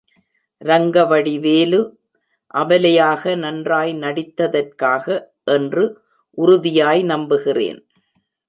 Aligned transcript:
ரங்கவடி 0.61 1.33
வேலு 1.39 1.79
அபலையாக 2.53 3.35
நன்றாய் 3.35 3.93
நடித்ததற்காக 3.93 5.05
என்று 5.51 5.83
உறுதியாய் 6.37 7.03
நம்புகிறேன். 7.03 7.79